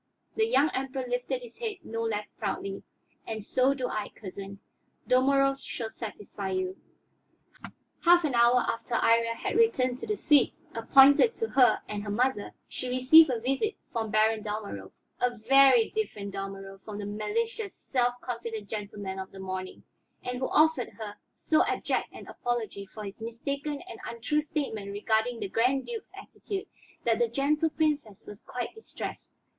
[0.35, 2.81] The young Emperor lifted his head no less proudly.
[3.27, 4.57] "And so do I, cousin.
[5.07, 6.75] Dalmorov shall satisfy you."
[8.03, 12.09] Half an hour after Iría had returned to the suite appointed to her and her
[12.09, 17.75] mother, she received a visit from Baron Dalmorov a very different Dalmorov from the malicious,
[17.75, 19.83] self confident gentleman of the morning,
[20.23, 25.39] and who offered her so abject an apology for his mistaken and untrue statement regarding
[25.39, 26.65] the Grand Duke's attitude,
[27.03, 29.29] that the Gentle Princess was quite distressed.